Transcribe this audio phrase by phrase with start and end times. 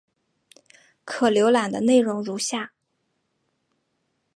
[1.05, 2.73] 可浏览的内容如下。